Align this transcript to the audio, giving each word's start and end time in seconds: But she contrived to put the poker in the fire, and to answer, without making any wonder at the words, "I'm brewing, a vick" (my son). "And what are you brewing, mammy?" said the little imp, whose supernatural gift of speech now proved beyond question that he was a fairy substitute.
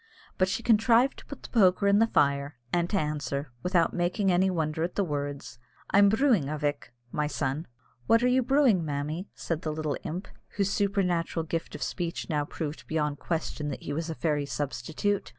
But 0.39 0.47
she 0.49 0.63
contrived 0.63 1.19
to 1.19 1.25
put 1.27 1.43
the 1.43 1.49
poker 1.49 1.87
in 1.87 1.99
the 1.99 2.07
fire, 2.07 2.55
and 2.73 2.89
to 2.89 2.97
answer, 2.97 3.51
without 3.61 3.93
making 3.93 4.31
any 4.31 4.49
wonder 4.49 4.81
at 4.81 4.95
the 4.95 5.03
words, 5.03 5.59
"I'm 5.91 6.09
brewing, 6.09 6.49
a 6.49 6.57
vick" 6.57 6.91
(my 7.11 7.27
son). 7.27 7.57
"And 7.57 7.67
what 8.07 8.23
are 8.23 8.27
you 8.27 8.41
brewing, 8.41 8.83
mammy?" 8.83 9.27
said 9.35 9.61
the 9.61 9.71
little 9.71 9.97
imp, 10.03 10.27
whose 10.57 10.71
supernatural 10.71 11.45
gift 11.45 11.75
of 11.75 11.83
speech 11.83 12.29
now 12.31 12.45
proved 12.45 12.87
beyond 12.87 13.19
question 13.19 13.69
that 13.69 13.83
he 13.83 13.93
was 13.93 14.09
a 14.09 14.15
fairy 14.15 14.47
substitute. 14.47 15.29